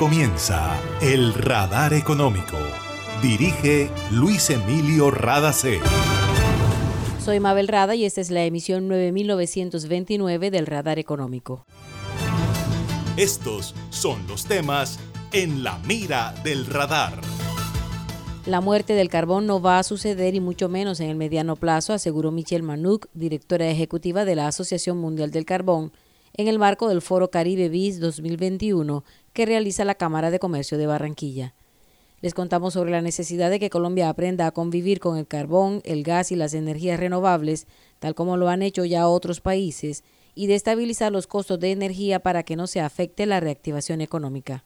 [0.00, 2.56] comienza El Radar Económico.
[3.20, 5.78] Dirige Luis Emilio Radacé.
[7.22, 11.66] Soy Mabel Rada y esta es la emisión 9929 del Radar Económico.
[13.18, 14.98] Estos son los temas
[15.32, 17.20] en la mira del radar.
[18.46, 21.92] La muerte del carbón no va a suceder y mucho menos en el mediano plazo,
[21.92, 25.92] aseguró Michelle Manouk, directora ejecutiva de la Asociación Mundial del Carbón,
[26.34, 30.86] en el marco del Foro Caribe BIS 2021 que realiza la Cámara de Comercio de
[30.86, 31.54] Barranquilla.
[32.20, 36.02] Les contamos sobre la necesidad de que Colombia aprenda a convivir con el carbón, el
[36.02, 37.66] gas y las energías renovables,
[37.98, 40.04] tal como lo han hecho ya otros países,
[40.34, 44.64] y de estabilizar los costos de energía para que no se afecte la reactivación económica.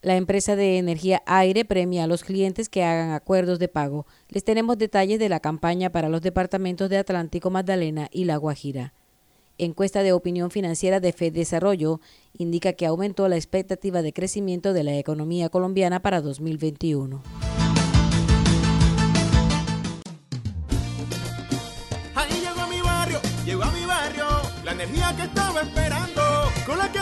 [0.00, 4.06] La empresa de energía Aire premia a los clientes que hagan acuerdos de pago.
[4.28, 8.94] Les tenemos detalles de la campaña para los departamentos de Atlántico Magdalena y La Guajira.
[9.58, 12.00] Encuesta de opinión financiera de Fed Desarrollo
[12.36, 17.22] indica que aumentó la expectativa de crecimiento de la economía colombiana para 2021.
[22.14, 24.26] Ahí llegó a mi barrio, llegó a mi barrio,
[24.64, 26.22] la energía que estaba esperando,
[26.66, 27.01] con la que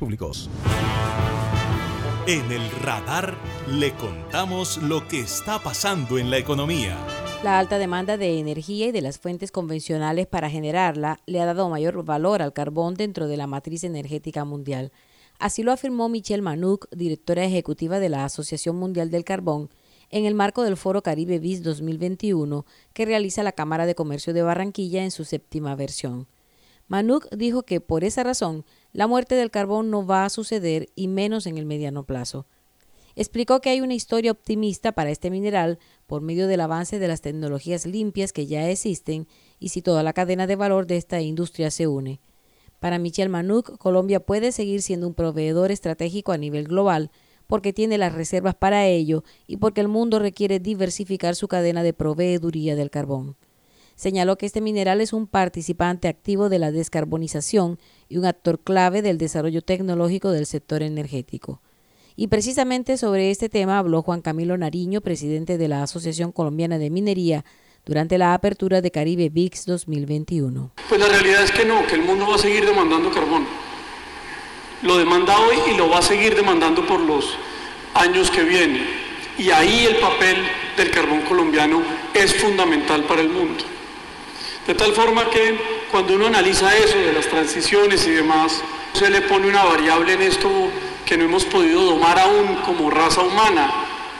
[0.01, 0.49] Públicos.
[2.25, 3.37] En el radar
[3.69, 6.97] le contamos lo que está pasando en la economía.
[7.43, 11.69] La alta demanda de energía y de las fuentes convencionales para generarla le ha dado
[11.69, 14.91] mayor valor al carbón dentro de la matriz energética mundial.
[15.37, 19.69] Así lo afirmó Michelle Manouk, directora ejecutiva de la Asociación Mundial del Carbón,
[20.09, 24.41] en el marco del Foro Caribe BIS 2021 que realiza la Cámara de Comercio de
[24.41, 26.27] Barranquilla en su séptima versión.
[26.87, 31.07] Manouk dijo que por esa razón la muerte del carbón no va a suceder y
[31.07, 32.45] menos en el mediano plazo.
[33.15, 37.21] Explicó que hay una historia optimista para este mineral por medio del avance de las
[37.21, 39.27] tecnologías limpias que ya existen
[39.59, 42.19] y si toda la cadena de valor de esta industria se une.
[42.79, 47.11] Para Michel Manouk, Colombia puede seguir siendo un proveedor estratégico a nivel global
[47.47, 51.93] porque tiene las reservas para ello y porque el mundo requiere diversificar su cadena de
[51.93, 53.35] proveeduría del carbón.
[53.95, 57.77] Señaló que este mineral es un participante activo de la descarbonización
[58.11, 61.61] y un actor clave del desarrollo tecnológico del sector energético.
[62.17, 66.89] Y precisamente sobre este tema habló Juan Camilo Nariño, presidente de la Asociación Colombiana de
[66.89, 67.45] Minería,
[67.85, 70.71] durante la apertura de Caribe VIX 2021.
[70.89, 73.47] Pues la realidad es que no, que el mundo va a seguir demandando carbón.
[74.83, 77.33] Lo demanda hoy y lo va a seguir demandando por los
[77.93, 78.85] años que vienen.
[79.37, 80.35] Y ahí el papel
[80.75, 81.81] del carbón colombiano
[82.13, 83.63] es fundamental para el mundo.
[84.67, 88.61] De tal forma que cuando uno analiza eso de las transiciones y demás,
[88.93, 90.49] se le pone una variable en esto
[91.05, 93.69] que no hemos podido domar aún como raza humana,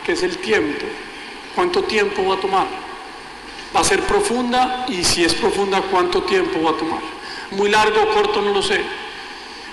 [0.06, 0.86] que es el tiempo.
[1.56, 2.68] ¿Cuánto tiempo va a tomar?
[3.74, 4.86] ¿Va a ser profunda?
[4.90, 7.02] Y si es profunda, ¿cuánto tiempo va a tomar?
[7.52, 8.82] Muy largo o corto, no lo sé.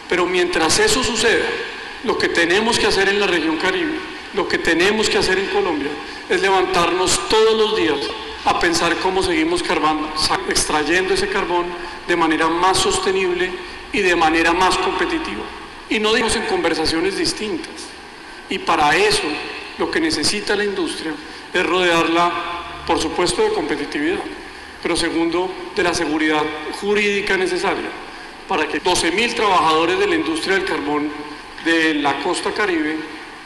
[0.08, 1.46] Pero mientras eso suceda,
[2.04, 3.98] lo que tenemos que hacer en la región Caribe,
[4.34, 5.90] lo que tenemos que hacer en Colombia,
[6.28, 7.98] es levantarnos todos los días
[8.44, 9.62] a pensar cómo seguimos
[10.48, 11.66] extrayendo ese carbón
[12.06, 13.50] de manera más sostenible
[13.92, 15.42] y de manera más competitiva.
[15.90, 17.72] Y no digamos en conversaciones distintas.
[18.48, 19.22] Y para eso
[19.78, 21.12] lo que necesita la industria
[21.52, 22.32] es rodearla,
[22.86, 24.20] por supuesto, de competitividad,
[24.82, 26.42] pero segundo, de la seguridad
[26.80, 27.90] jurídica necesaria
[28.48, 31.10] para que 12.000 trabajadores de la industria del carbón
[31.64, 32.96] de la costa caribe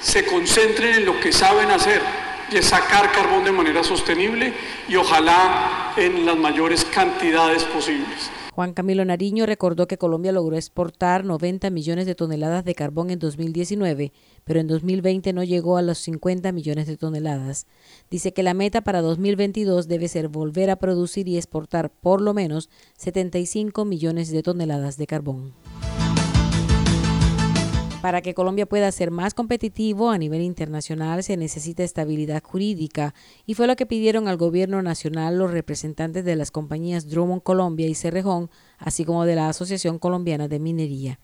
[0.01, 2.01] se concentren en lo que saben hacer
[2.61, 4.53] sacar carbón de manera sostenible
[4.89, 8.31] y ojalá en las mayores cantidades posibles.
[8.55, 13.19] Juan Camilo Nariño recordó que Colombia logró exportar 90 millones de toneladas de carbón en
[13.19, 14.13] 2019,
[14.45, 17.67] pero en 2020 no llegó a los 50 millones de toneladas.
[18.11, 22.35] Dice que la meta para 2022 debe ser volver a producir y exportar por lo
[22.35, 25.55] menos 75 millones de toneladas de carbón.
[28.03, 33.15] Para que Colombia pueda ser más competitivo a nivel internacional se necesita estabilidad jurídica
[33.47, 37.87] y fue lo que pidieron al gobierno nacional los representantes de las compañías Drummond Colombia
[37.87, 41.21] y Cerrejón, así como de la Asociación Colombiana de Minería.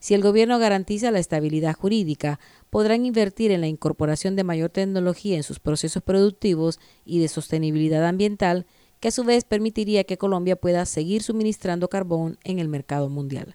[0.00, 5.36] Si el gobierno garantiza la estabilidad jurídica, podrán invertir en la incorporación de mayor tecnología
[5.36, 8.66] en sus procesos productivos y de sostenibilidad ambiental,
[8.98, 13.54] que a su vez permitiría que Colombia pueda seguir suministrando carbón en el mercado mundial.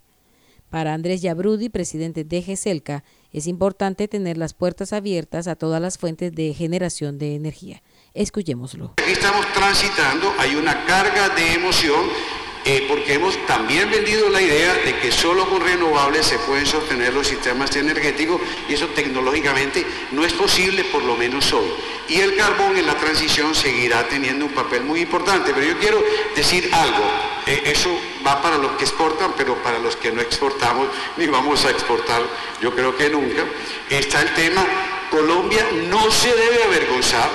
[0.73, 5.99] Para Andrés Yabrudi, presidente de GESELCA, es importante tener las puertas abiertas a todas las
[5.99, 7.83] fuentes de generación de energía.
[8.15, 8.95] Escuchémoslo.
[8.97, 12.07] Aquí estamos transitando, hay una carga de emoción
[12.65, 17.13] eh, porque hemos también vendido la idea de que solo con renovables se pueden sostener
[17.13, 21.67] los sistemas energéticos y eso tecnológicamente no es posible por lo menos hoy.
[22.09, 26.03] Y el carbón en la transición seguirá teniendo un papel muy importante, pero yo quiero
[26.35, 27.03] decir algo,
[27.45, 31.63] eh, eso va para los que exportan, pero para los que no exportamos ni vamos
[31.65, 32.21] a exportar,
[32.61, 33.44] yo creo que nunca,
[33.89, 34.65] está el tema,
[35.09, 37.29] Colombia no se debe avergonzar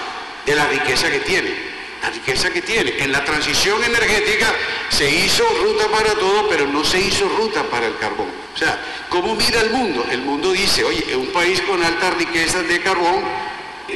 [0.44, 2.94] de la riqueza que tiene la riqueza que tiene.
[2.98, 4.54] En la transición energética
[4.88, 8.28] se hizo ruta para todo, pero no se hizo ruta para el carbón.
[8.54, 8.78] O sea,
[9.08, 10.06] ¿cómo mira el mundo?
[10.10, 13.22] El mundo dice, oye, un país con altas riquezas de carbón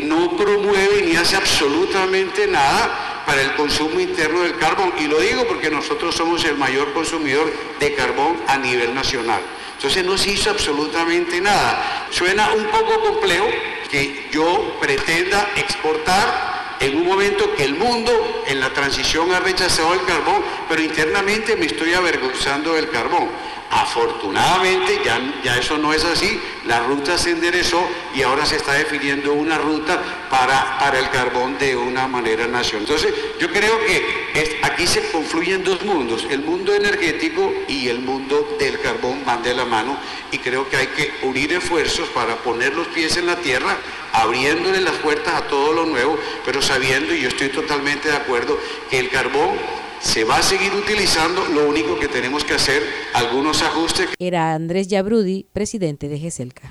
[0.00, 4.92] no promueve ni hace absolutamente nada para el consumo interno del carbón.
[4.98, 9.40] Y lo digo porque nosotros somos el mayor consumidor de carbón a nivel nacional.
[9.76, 12.06] Entonces no se hizo absolutamente nada.
[12.10, 13.48] Suena un poco complejo
[13.90, 19.92] que yo pretenda exportar en un momento que el mundo en la transición ha rechazado
[19.94, 23.28] el carbón, pero internamente me estoy avergonzando del carbón.
[23.74, 27.82] Afortunadamente ya, ya eso no es así, la ruta se enderezó
[28.14, 29.98] y ahora se está definiendo una ruta
[30.28, 32.82] para, para el carbón de una manera nacional.
[32.82, 38.56] Entonces yo creo que aquí se confluyen dos mundos, el mundo energético y el mundo
[38.58, 39.96] del carbón van de la mano
[40.30, 43.78] y creo que hay que unir esfuerzos para poner los pies en la tierra,
[44.12, 48.58] abriéndole las puertas a todo lo nuevo, pero sabiendo, y yo estoy totalmente de acuerdo,
[48.90, 49.56] que el carbón
[50.02, 52.82] se va a seguir utilizando, lo único que tenemos que hacer,
[53.14, 54.08] algunos ajustes.
[54.18, 56.70] Era Andrés Yabrudi, presidente de GESELCA.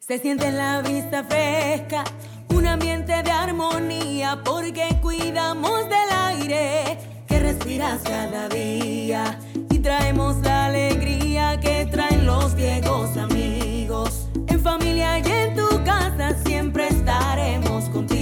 [0.00, 2.04] Se siente en la vista fresca,
[2.48, 6.98] un ambiente de armonía, porque cuidamos del aire
[7.28, 9.38] que respiras cada día
[9.70, 14.28] y traemos la alegría que traen los viejos amigos.
[14.46, 18.15] En familia y en tu casa siempre estaremos contigo.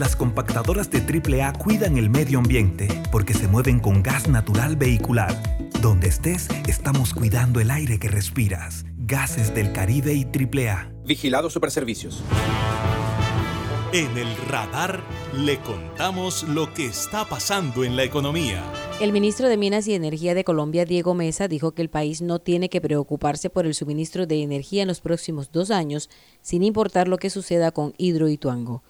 [0.00, 5.36] Las compactadoras de AAA cuidan el medio ambiente porque se mueven con gas natural vehicular.
[5.82, 8.86] Donde estés, estamos cuidando el aire que respiras.
[8.96, 10.90] Gases del Caribe y AAA.
[11.04, 12.22] Vigilado Superservicios.
[13.92, 15.02] En el radar
[15.36, 18.64] le contamos lo que está pasando en la economía.
[19.02, 22.38] El ministro de Minas y Energía de Colombia, Diego Mesa, dijo que el país no
[22.38, 26.08] tiene que preocuparse por el suministro de energía en los próximos dos años,
[26.40, 28.82] sin importar lo que suceda con Hidroituango.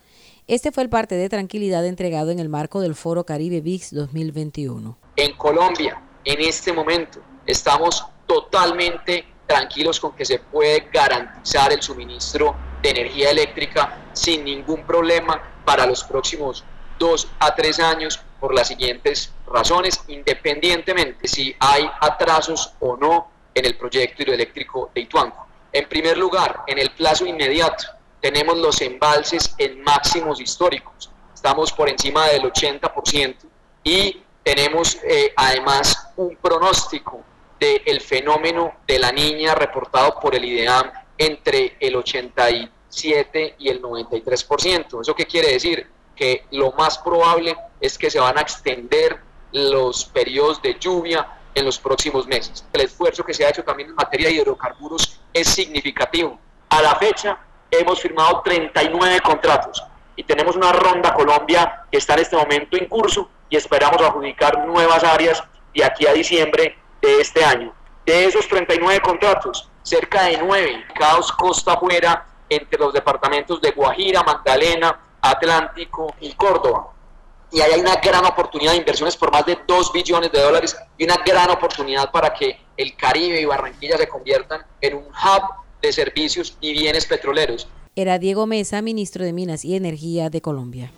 [0.50, 4.98] Este fue el parte de tranquilidad entregado en el marco del Foro Caribe VIX 2021.
[5.14, 12.56] En Colombia, en este momento, estamos totalmente tranquilos con que se puede garantizar el suministro
[12.82, 16.64] de energía eléctrica sin ningún problema para los próximos
[16.98, 23.66] dos a tres años por las siguientes razones, independientemente si hay atrasos o no en
[23.66, 25.46] el proyecto hidroeléctrico de Ituango.
[25.72, 31.88] En primer lugar, en el plazo inmediato, tenemos los embalses en máximos históricos, estamos por
[31.88, 33.36] encima del 80%
[33.82, 37.22] y tenemos eh, además un pronóstico
[37.58, 45.02] del fenómeno de la niña reportado por el IDEAM entre el 87 y el 93%.
[45.02, 45.86] ¿Eso qué quiere decir?
[46.16, 49.20] Que lo más probable es que se van a extender
[49.52, 52.64] los periodos de lluvia en los próximos meses.
[52.72, 56.38] El esfuerzo que se ha hecho también en materia de hidrocarburos es significativo.
[56.70, 57.38] A la fecha,
[57.70, 59.84] hemos firmado 39 contratos
[60.16, 64.66] y tenemos una ronda Colombia que está en este momento en curso y esperamos adjudicar
[64.66, 65.42] nuevas áreas
[65.74, 67.72] de aquí a diciembre de este año.
[68.04, 74.22] De esos 39 contratos, cerca de 9 caos costa afuera entre los departamentos de Guajira,
[74.22, 76.92] Magdalena, Atlántico y Córdoba.
[77.52, 80.76] Y ahí hay una gran oportunidad de inversiones por más de 2 billones de dólares
[80.96, 85.42] y una gran oportunidad para que el Caribe y Barranquilla se conviertan en un hub
[85.82, 87.68] de servicios y bienes petroleros.
[87.96, 90.92] Era Diego Mesa, ministro de Minas y Energía de Colombia.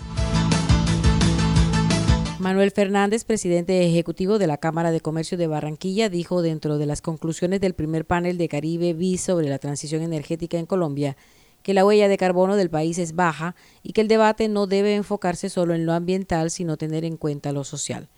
[2.39, 7.01] Manuel Fernández, presidente ejecutivo de la Cámara de Comercio de Barranquilla, dijo dentro de las
[7.01, 11.17] conclusiones del primer panel de Caribe BIS sobre la transición energética en Colombia
[11.63, 14.95] que la huella de carbono del país es baja y que el debate no debe
[14.95, 18.09] enfocarse solo en lo ambiental, sino tener en cuenta lo social.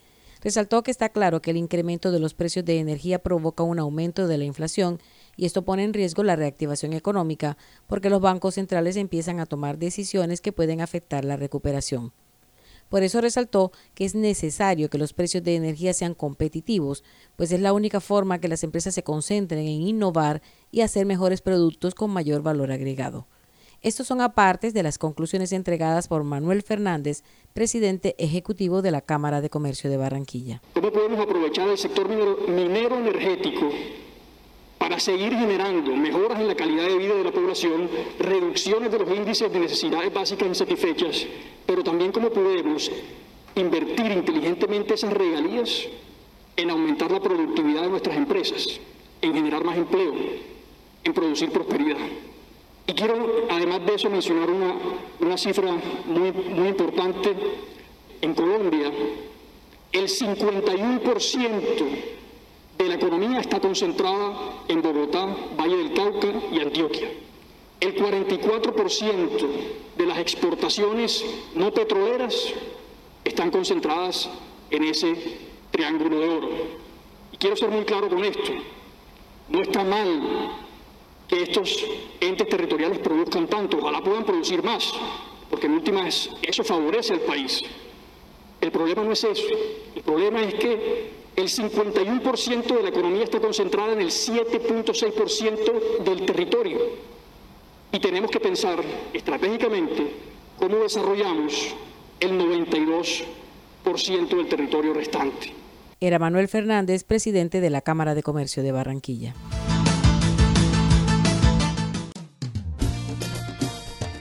[0.41, 4.27] Resaltó que está claro que el incremento de los precios de energía provoca un aumento
[4.27, 5.01] de la inflación
[5.37, 9.79] y esto pone en riesgo la reactivación económica porque los bancos centrales empiezan a tomar
[9.79, 12.13] decisiones que pueden afectar la recuperación.
[12.89, 17.03] Por eso resaltó que es necesario que los precios de energía sean competitivos,
[17.37, 21.41] pues es la única forma que las empresas se concentren en innovar y hacer mejores
[21.41, 23.27] productos con mayor valor agregado.
[23.81, 27.23] Estos son apartes de las conclusiones entregadas por Manuel Fernández,
[27.53, 30.63] presidente ejecutivo de la Cámara de Comercio de Barranquilla.
[30.73, 33.69] ¿Cómo podemos aprovechar el sector minero, minero energético
[34.85, 37.89] para seguir generando mejoras en la calidad de vida de la población,
[38.19, 41.25] reducciones de los índices de necesidades básicas insatisfechas,
[41.65, 42.91] pero también cómo podemos
[43.55, 45.87] invertir inteligentemente esas regalías
[46.55, 48.79] en aumentar la productividad de nuestras empresas,
[49.23, 50.13] en generar más empleo,
[51.03, 51.97] en producir prosperidad.
[52.87, 54.75] Y quiero, además de eso, mencionar una,
[55.19, 57.35] una cifra muy, muy importante.
[58.21, 58.93] En Colombia,
[59.93, 62.24] el 51%
[62.79, 65.27] de la economía está concentrada en Bogotá,
[65.59, 67.11] Valle del Cauca y Antioquia.
[67.81, 69.29] El 44%
[69.97, 72.53] de las exportaciones no petroleras
[73.25, 74.29] están concentradas
[74.71, 75.15] en ese
[75.71, 76.49] triángulo de oro.
[77.33, 78.53] Y quiero ser muy claro con esto.
[79.49, 80.51] No está mal
[81.29, 81.85] que estos
[82.21, 84.93] entes territoriales produzcan tanto, ojalá puedan producir más,
[85.51, 87.63] porque en últimas eso favorece al país.
[88.61, 89.47] El problema no es eso,
[89.95, 96.27] el problema es que el 51% de la economía está concentrada en el 7.6% del
[96.27, 96.79] territorio.
[97.93, 100.11] Y tenemos que pensar estratégicamente
[100.59, 101.75] cómo desarrollamos
[102.21, 103.25] el 92%
[104.37, 105.53] del territorio restante.
[106.01, 109.35] Era Manuel Fernández, presidente de la Cámara de Comercio de Barranquilla.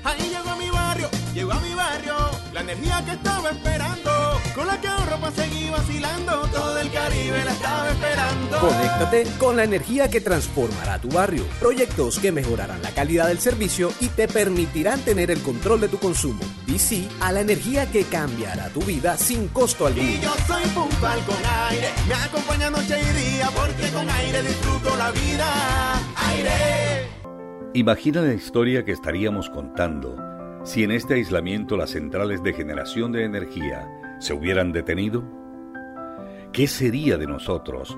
[0.03, 2.15] Ahí llegó a mi barrio, llegó a mi barrio,
[2.53, 4.11] la energía que estaba esperando,
[4.55, 6.42] con la que ahorro para seguir vacilando,
[8.63, 11.43] Conéctate con la energía que transformará tu barrio.
[11.59, 15.99] Proyectos que mejorarán la calidad del servicio y te permitirán tener el control de tu
[15.99, 16.39] consumo.
[16.77, 20.07] Sí a la energía que cambiará tu vida sin costo alguno.
[20.07, 21.35] Y yo soy puntual con
[21.69, 25.45] aire, me acompaña noche y día, porque con aire disfruto la vida.
[26.29, 27.09] Aire.
[27.73, 30.15] Imagina la historia que estaríamos contando
[30.63, 33.89] si en este aislamiento las centrales de generación de energía
[34.19, 35.21] se hubieran detenido.
[36.53, 37.97] ¿Qué sería de nosotros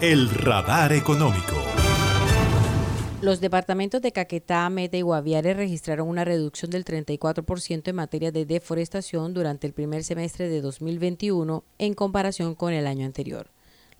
[0.00, 1.56] el radar económico.
[3.20, 8.46] Los departamentos de Caquetá, Meta y Guaviare registraron una reducción del 34% en materia de
[8.46, 13.50] deforestación durante el primer semestre de 2021 en comparación con el año anterior.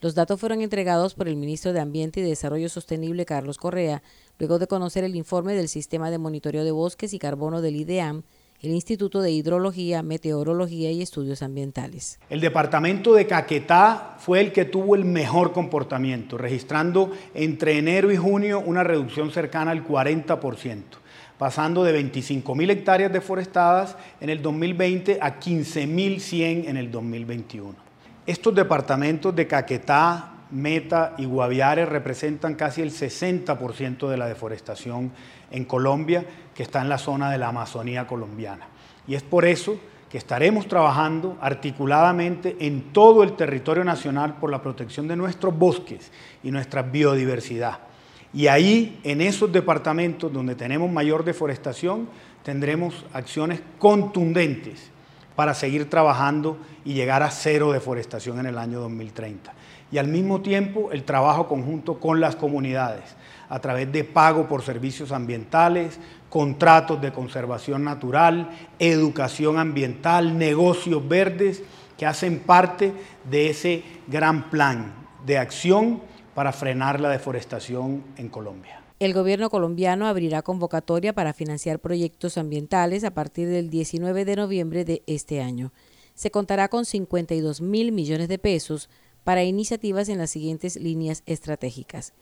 [0.00, 4.02] Los datos fueron entregados por el ministro de Ambiente y Desarrollo Sostenible, Carlos Correa,
[4.38, 8.22] luego de conocer el informe del Sistema de Monitoreo de Bosques y Carbono del IDEAM,
[8.62, 12.18] el Instituto de Hidrología, Meteorología y Estudios Ambientales.
[12.28, 18.18] El departamento de Caquetá fue el que tuvo el mejor comportamiento, registrando entre enero y
[18.18, 20.82] junio una reducción cercana al 40%,
[21.38, 27.74] pasando de 25.000 hectáreas deforestadas en el 2020 a 15.100 en el 2021.
[28.26, 35.12] Estos departamentos de Caquetá, Meta y Guaviare representan casi el 60% de la deforestación
[35.50, 38.68] en Colombia, que está en la zona de la Amazonía colombiana.
[39.06, 39.78] Y es por eso
[40.10, 46.10] que estaremos trabajando articuladamente en todo el territorio nacional por la protección de nuestros bosques
[46.42, 47.78] y nuestra biodiversidad.
[48.32, 52.08] Y ahí, en esos departamentos donde tenemos mayor deforestación,
[52.42, 54.90] tendremos acciones contundentes
[55.36, 59.52] para seguir trabajando y llegar a cero deforestación en el año 2030
[59.92, 63.16] y al mismo tiempo el trabajo conjunto con las comunidades
[63.48, 71.62] a través de pago por servicios ambientales, contratos de conservación natural, educación ambiental, negocios verdes,
[71.98, 72.94] que hacen parte
[73.28, 74.94] de ese gran plan
[75.26, 76.00] de acción
[76.34, 78.80] para frenar la deforestación en Colombia.
[79.00, 84.84] El gobierno colombiano abrirá convocatoria para financiar proyectos ambientales a partir del 19 de noviembre
[84.84, 85.72] de este año.
[86.14, 88.88] Se contará con 52 mil millones de pesos
[89.24, 92.12] para iniciativas en las siguientes líneas estratégicas.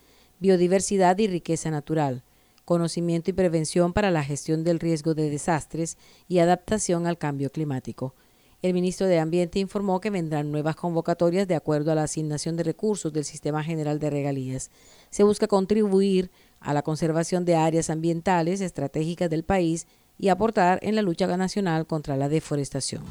[0.40, 2.22] Biodiversidad y riqueza natural,
[2.64, 5.96] conocimiento y prevención para la gestión del riesgo de desastres
[6.28, 8.14] y adaptación al cambio climático.
[8.60, 12.64] El ministro de Ambiente informó que vendrán nuevas convocatorias de acuerdo a la asignación de
[12.64, 14.70] recursos del Sistema General de Regalías.
[15.10, 19.86] Se busca contribuir a la conservación de áreas ambientales estratégicas del país
[20.18, 23.04] y aportar en la lucha nacional contra la deforestación.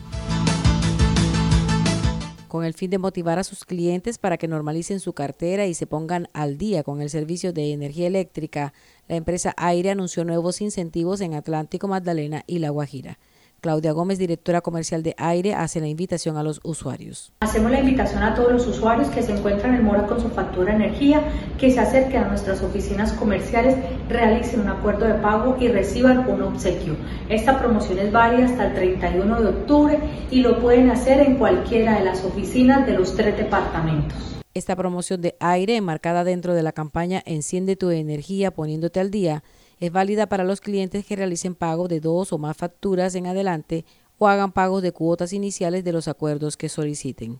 [2.47, 5.85] Con el fin de motivar a sus clientes para que normalicen su cartera y se
[5.85, 8.73] pongan al día con el servicio de energía eléctrica,
[9.09, 13.19] la empresa Aire anunció nuevos incentivos en Atlántico, Magdalena y La Guajira.
[13.67, 17.33] Claudia Gómez, directora comercial de Aire, hace la invitación a los usuarios.
[17.41, 20.73] Hacemos la invitación a todos los usuarios que se encuentran en mora con su factura
[20.73, 21.21] de energía,
[21.59, 23.75] que se acerquen a nuestras oficinas comerciales,
[24.07, 26.95] realicen un acuerdo de pago y reciban un obsequio.
[27.27, 29.99] Esta promoción es válida hasta el 31 de octubre
[30.31, 34.15] y lo pueden hacer en cualquiera de las oficinas de los tres departamentos.
[34.53, 39.43] Esta promoción de aire, enmarcada dentro de la campaña Enciende tu energía poniéndote al día,
[39.79, 43.85] es válida para los clientes que realicen pago de dos o más facturas en adelante
[44.17, 47.39] o hagan pagos de cuotas iniciales de los acuerdos que soliciten.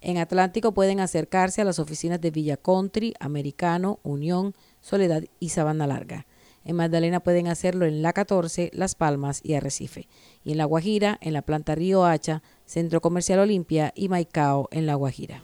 [0.00, 5.86] En Atlántico pueden acercarse a las oficinas de Villa Country, Americano, Unión, Soledad y Sabana
[5.86, 6.26] Larga.
[6.64, 10.08] En Magdalena pueden hacerlo en La 14, Las Palmas y Arrecife.
[10.44, 14.86] Y en La Guajira, en la planta Río Hacha, Centro Comercial Olimpia y Maicao en
[14.86, 15.42] La Guajira.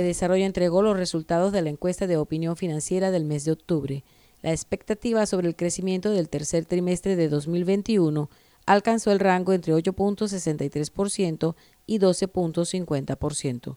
[0.00, 4.04] Desarrollo entregó los resultados de la encuesta de opinión financiera del mes de octubre.
[4.40, 8.30] La expectativa sobre el crecimiento del tercer trimestre de 2021
[8.64, 11.54] alcanzó el rango entre 8.63%
[11.86, 13.76] y 12.50%.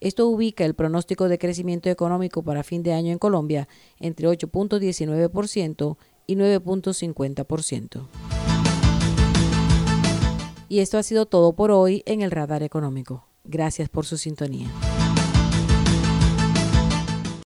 [0.00, 3.66] Esto ubica el pronóstico de crecimiento económico para fin de año en Colombia
[3.98, 5.96] entre 8.19%
[6.26, 8.08] y 9.50%.
[10.68, 13.28] Y esto ha sido todo por hoy en el Radar Económico.
[13.44, 14.68] Gracias por su sintonía.